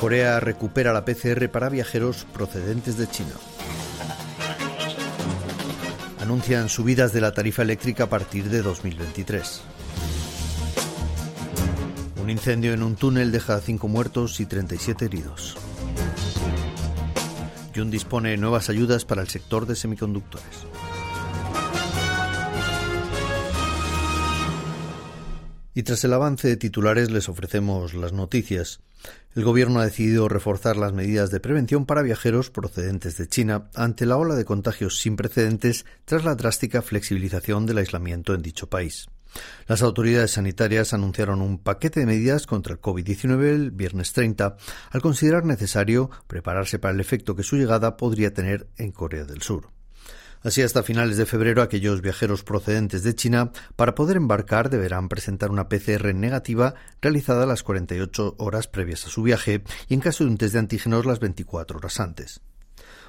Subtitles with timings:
[0.00, 3.34] Corea recupera la PCR para viajeros procedentes de China.
[6.20, 9.60] Anuncian subidas de la tarifa eléctrica a partir de 2023.
[12.22, 15.58] Un incendio en un túnel deja 5 muertos y 37 heridos.
[17.74, 20.66] Yun dispone de nuevas ayudas para el sector de semiconductores.
[25.74, 28.80] Y tras el avance de titulares les ofrecemos las noticias.
[29.34, 34.04] El gobierno ha decidido reforzar las medidas de prevención para viajeros procedentes de China ante
[34.04, 39.08] la ola de contagios sin precedentes tras la drástica flexibilización del aislamiento en dicho país.
[39.68, 44.56] Las autoridades sanitarias anunciaron un paquete de medidas contra el COVID-19 el viernes 30,
[44.90, 49.42] al considerar necesario prepararse para el efecto que su llegada podría tener en Corea del
[49.42, 49.68] Sur.
[50.42, 55.50] Así, hasta finales de febrero, aquellos viajeros procedentes de China, para poder embarcar, deberán presentar
[55.50, 60.30] una PCR negativa realizada las 48 horas previas a su viaje y, en caso de
[60.30, 62.40] un test de antígenos, las 24 horas antes.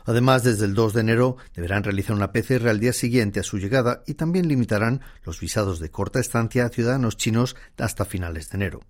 [0.04, 3.60] Además, desde el 2 de enero deberán realizar una PCR al día siguiente a su
[3.60, 8.58] llegada y también limitarán los visados de corta estancia a ciudadanos chinos hasta finales de
[8.58, 8.82] enero,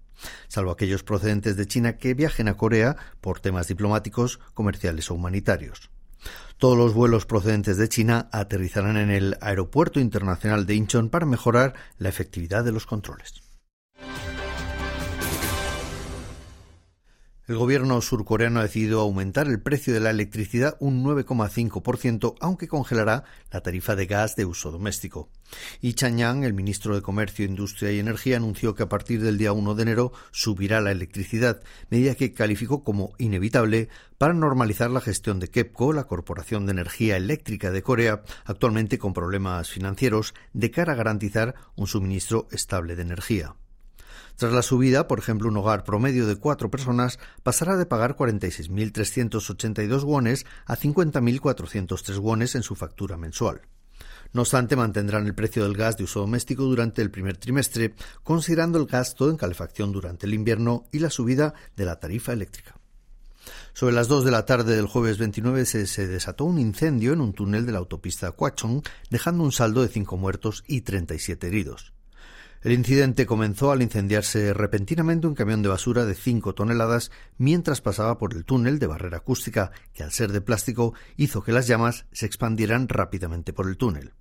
[0.48, 5.91] salvo aquellos procedentes de China que viajen a Corea por temas diplomáticos, comerciales o humanitarios.
[6.58, 11.74] Todos los vuelos procedentes de China aterrizarán en el Aeropuerto Internacional de Incheon para mejorar
[11.98, 13.51] la efectividad de los controles.
[17.52, 23.26] El gobierno surcoreano ha decidido aumentar el precio de la electricidad un 9,5%, aunque congelará
[23.52, 25.28] la tarifa de gas de uso doméstico.
[25.82, 29.52] Y Chanyang, el ministro de Comercio, Industria y Energía, anunció que a partir del día
[29.52, 35.42] 1 de enero subirá la electricidad, medida que calificó como inevitable para normalizar la gestión
[35.42, 40.94] de KEPCO, la Corporación de Energía Eléctrica de Corea, actualmente con problemas financieros, de cara
[40.94, 43.56] a garantizar un suministro estable de energía.
[44.36, 50.04] Tras la subida, por ejemplo, un hogar promedio de cuatro personas pasará de pagar 46.382
[50.04, 53.62] wones a 50.403 wones en su factura mensual.
[54.34, 57.94] No obstante, mantendrán el precio del gas de uso doméstico durante el primer trimestre,
[58.24, 62.78] considerando el gasto en calefacción durante el invierno y la subida de la tarifa eléctrica.
[63.74, 67.22] Sobre las 2 de la tarde del jueves 29 se, se, desató un incendio en
[67.22, 71.94] un túnel de la autopista Kwachong, dejando un saldo de 5 muertos y 37 heridos.
[72.64, 78.20] El incidente comenzó al incendiarse repentinamente un camión de basura de 5 toneladas mientras pasaba
[78.20, 82.06] por el túnel de barrera acústica, que al ser de plástico hizo que las llamas
[82.12, 84.14] se expandieran rápidamente por el túnel.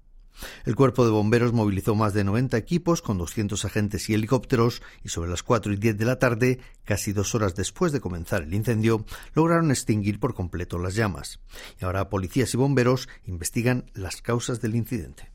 [0.65, 5.11] El cuerpo de bomberos movilizó más de 90 equipos con 200 agentes y helicópteros y
[5.11, 8.55] sobre las 4 y 10 de la tarde, casi dos horas después de comenzar el
[8.55, 11.41] incendio, lograron extinguir por completo las llamas.
[11.79, 15.31] Y ahora policías y bomberos investigan las causas del incidente.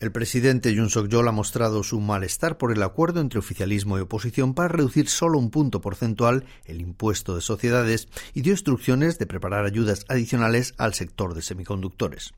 [0.00, 4.52] El presidente Yoon Suk-yeol ha mostrado su malestar por el acuerdo entre oficialismo y oposición
[4.52, 9.64] para reducir solo un punto porcentual el impuesto de sociedades y dio instrucciones de preparar
[9.64, 12.32] ayudas adicionales al sector de semiconductores.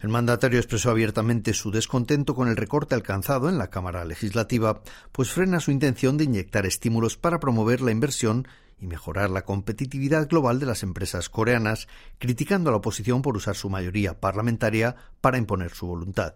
[0.00, 4.82] El mandatario expresó abiertamente su descontento con el recorte alcanzado en la Cámara Legislativa,
[5.12, 8.48] pues frena su intención de inyectar estímulos para promover la inversión
[8.80, 11.86] y mejorar la competitividad global de las empresas coreanas,
[12.18, 16.34] criticando a la oposición por usar su mayoría parlamentaria para imponer su voluntad.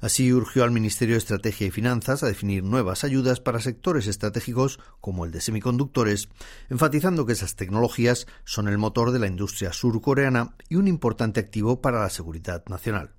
[0.00, 4.78] Así urgió al Ministerio de Estrategia y Finanzas a definir nuevas ayudas para sectores estratégicos
[5.00, 6.28] como el de semiconductores,
[6.68, 11.80] enfatizando que esas tecnologías son el motor de la industria surcoreana y un importante activo
[11.80, 13.14] para la seguridad nacional.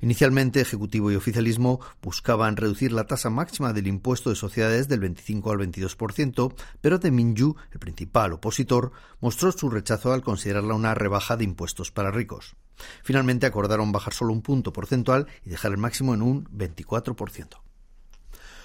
[0.00, 5.50] Inicialmente, Ejecutivo y oficialismo buscaban reducir la tasa máxima del impuesto de sociedades del 25
[5.50, 11.44] al 22%, pero de el principal opositor, mostró su rechazo al considerarla una rebaja de
[11.44, 12.54] impuestos para ricos.
[13.02, 17.60] Finalmente acordaron bajar solo un punto porcentual y dejar el máximo en un 24%.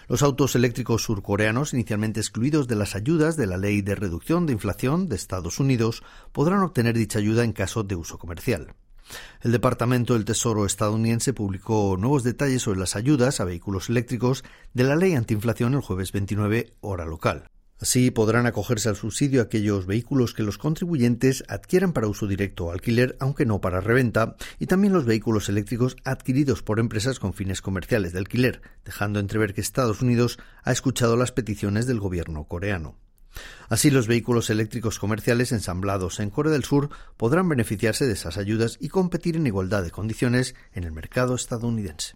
[0.07, 4.53] Los autos eléctricos surcoreanos, inicialmente excluidos de las ayudas de la Ley de Reducción de
[4.53, 8.75] Inflación de Estados Unidos, podrán obtener dicha ayuda en caso de uso comercial.
[9.41, 14.43] El Departamento del Tesoro estadounidense publicó nuevos detalles sobre las ayudas a vehículos eléctricos
[14.73, 17.49] de la ley antiinflación el jueves 29 hora local.
[17.83, 22.71] Así podrán acogerse al subsidio aquellos vehículos que los contribuyentes adquieran para uso directo o
[22.71, 27.61] alquiler, aunque no para reventa, y también los vehículos eléctricos adquiridos por empresas con fines
[27.61, 32.95] comerciales de alquiler, dejando entrever que Estados Unidos ha escuchado las peticiones del gobierno coreano.
[33.67, 38.77] Así, los vehículos eléctricos comerciales ensamblados en Corea del Sur podrán beneficiarse de esas ayudas
[38.79, 42.15] y competir en igualdad de condiciones en el mercado estadounidense.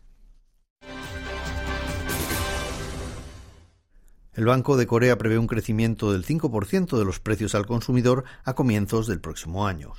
[4.37, 8.53] El Banco de Corea prevé un crecimiento del 5% de los precios al consumidor a
[8.53, 9.93] comienzos del próximo año.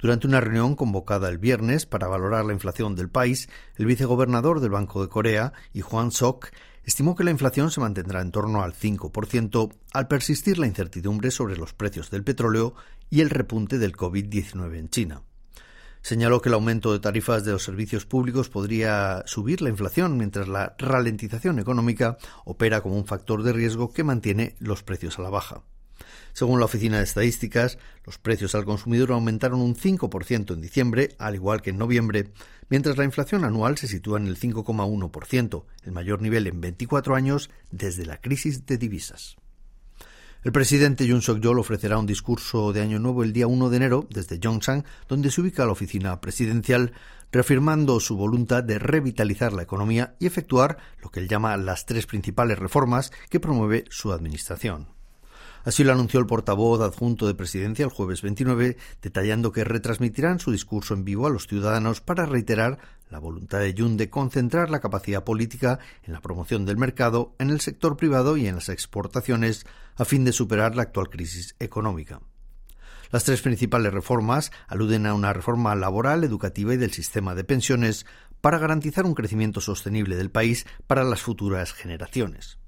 [0.00, 4.70] Durante una reunión convocada el viernes para valorar la inflación del país, el vicegobernador del
[4.70, 6.50] Banco de Corea, y Hwan Sok,
[6.84, 11.56] estimó que la inflación se mantendrá en torno al 5% al persistir la incertidumbre sobre
[11.56, 12.76] los precios del petróleo
[13.10, 15.22] y el repunte del COVID-19 en China.
[16.02, 20.48] Señaló que el aumento de tarifas de los servicios públicos podría subir la inflación, mientras
[20.48, 25.30] la ralentización económica opera como un factor de riesgo que mantiene los precios a la
[25.30, 25.62] baja.
[26.32, 31.34] Según la Oficina de Estadísticas, los precios al consumidor aumentaron un 5% en diciembre, al
[31.34, 32.32] igual que en noviembre,
[32.68, 37.50] mientras la inflación anual se sitúa en el 5,1%, el mayor nivel en 24 años
[37.70, 39.36] desde la crisis de divisas.
[40.42, 44.06] El presidente Yoon Suk-yeol ofrecerá un discurso de Año Nuevo el día 1 de enero
[44.08, 46.92] desde Yongsan, donde se ubica la oficina presidencial,
[47.30, 52.06] reafirmando su voluntad de revitalizar la economía y efectuar lo que él llama las tres
[52.06, 54.88] principales reformas que promueve su administración.
[55.64, 60.52] Así lo anunció el portavoz adjunto de presidencia el jueves 29, detallando que retransmitirán su
[60.52, 62.78] discurso en vivo a los ciudadanos para reiterar
[63.10, 67.50] la voluntad de Jun de concentrar la capacidad política en la promoción del mercado, en
[67.50, 69.66] el sector privado y en las exportaciones,
[69.96, 72.20] a fin de superar la actual crisis económica.
[73.10, 78.06] Las tres principales reformas aluden a una reforma laboral, educativa y del sistema de pensiones
[78.40, 82.58] para garantizar un crecimiento sostenible del país para las futuras generaciones.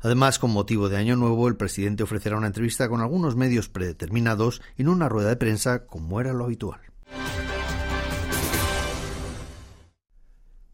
[0.00, 4.62] Además, con motivo de Año Nuevo, el presidente ofrecerá una entrevista con algunos medios predeterminados
[4.76, 6.80] en una rueda de prensa como era lo habitual.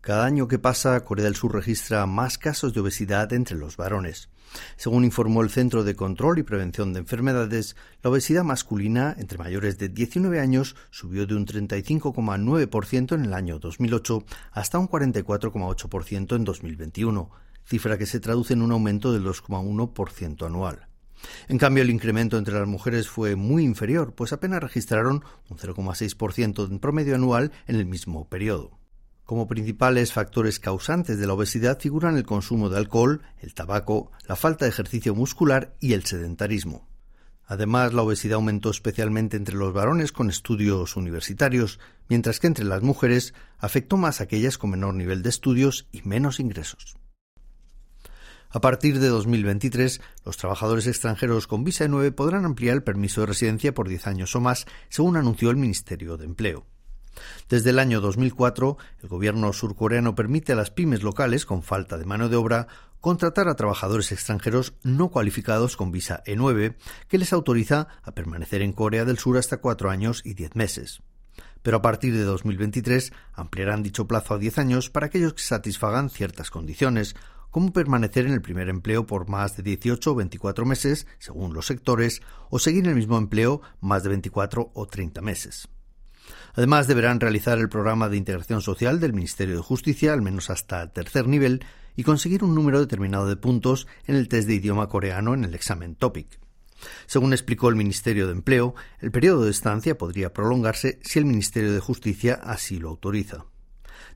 [0.05, 4.29] Cada año que pasa, Corea del Sur registra más casos de obesidad entre los varones.
[4.77, 9.79] Según informó el Centro de Control y Prevención de Enfermedades, la obesidad masculina entre mayores
[9.79, 16.45] de 19 años subió de un 35,9% en el año 2008 hasta un 44,8% en
[16.45, 17.31] 2021
[17.65, 20.89] cifra que se traduce en un aumento del 2,1% anual.
[21.49, 26.69] En cambio, el incremento entre las mujeres fue muy inferior, pues apenas registraron un 0,6%
[26.69, 28.79] en promedio anual en el mismo periodo.
[29.25, 34.37] Como principales factores causantes de la obesidad figuran el consumo de alcohol, el tabaco, la
[34.37, 36.87] falta de ejercicio muscular y el sedentarismo.
[37.47, 41.79] Además, la obesidad aumentó especialmente entre los varones con estudios universitarios,
[42.09, 46.03] mientras que entre las mujeres afectó más a aquellas con menor nivel de estudios y
[46.03, 46.97] menos ingresos.
[48.55, 53.27] A partir de 2023, los trabajadores extranjeros con visa E9 podrán ampliar el permiso de
[53.27, 56.65] residencia por 10 años o más, según anunció el Ministerio de Empleo.
[57.49, 62.05] Desde el año 2004, el gobierno surcoreano permite a las pymes locales con falta de
[62.05, 62.69] mano de obra
[63.01, 66.77] contratar a trabajadores extranjeros no cualificados con visa E9,
[67.09, 71.03] que les autoriza a permanecer en Corea del Sur hasta cuatro años y diez meses.
[71.63, 76.09] Pero a partir de 2023 ampliarán dicho plazo a diez años para aquellos que satisfagan
[76.09, 77.17] ciertas condiciones,
[77.55, 81.67] como permanecer en el primer empleo por más de 18 o 24 meses, según los
[81.67, 82.21] sectores,
[82.51, 85.69] o seguir en el mismo empleo más de 24 o 30 meses.
[86.55, 90.93] Además, deberán realizar el programa de integración social del Ministerio de Justicia, al menos hasta
[90.93, 91.65] tercer nivel,
[91.95, 95.55] y conseguir un número determinado de puntos en el test de idioma coreano en el
[95.55, 96.41] examen TOPIC.
[97.07, 101.73] Según explicó el Ministerio de Empleo, el periodo de estancia podría prolongarse si el Ministerio
[101.73, 103.45] de Justicia así lo autoriza.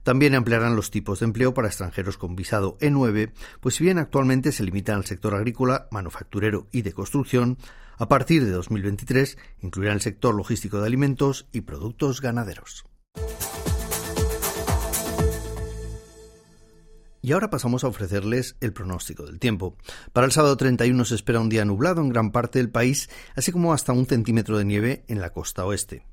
[0.03, 4.53] También ampliarán los tipos de empleo para extranjeros con visado E9, pues si bien actualmente
[4.53, 7.59] se limitan al sector agrícola, manufacturero y de construcción,
[7.99, 12.85] a partir de 2023 incluirán el sector logístico de alimentos y productos ganaderos.
[17.21, 19.77] Y ahora pasamos a ofrecerles el pronóstico del tiempo.
[20.13, 23.53] Para el sábado 31 se espera un día nublado en gran parte del país, así
[23.53, 26.07] como hasta un centímetro de nieve en la costa oeste.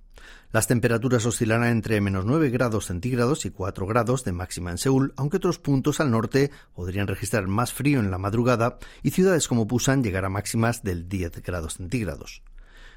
[0.52, 5.14] Las temperaturas oscilarán entre menos 9 grados centígrados y 4 grados de máxima en Seúl,
[5.18, 9.66] aunque otros puntos al norte podrían registrar más frío en la madrugada y ciudades como
[9.66, 12.44] Busan llegar a máximas del 10 grados centígrados.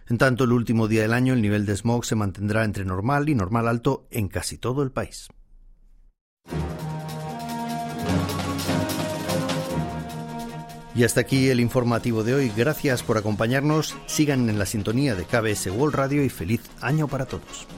[0.08, 3.28] En tanto, el último día del año el nivel de smog se mantendrá entre normal
[3.28, 5.28] y normal alto en casi todo el país.
[10.98, 12.52] Y hasta aquí el informativo de hoy.
[12.56, 13.94] Gracias por acompañarnos.
[14.06, 17.68] Sigan en la sintonía de KBS World Radio y feliz año para todos.